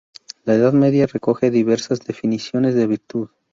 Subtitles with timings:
[0.45, 3.29] La Edad media recoge diversas definiciones de virtud.